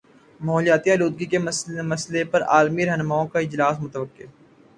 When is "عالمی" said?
2.53-2.85